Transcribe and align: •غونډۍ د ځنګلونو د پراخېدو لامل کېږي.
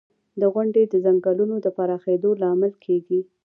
•غونډۍ 0.53 0.83
د 0.89 0.93
ځنګلونو 1.05 1.55
د 1.61 1.67
پراخېدو 1.77 2.29
لامل 2.41 2.73
کېږي. 2.85 3.19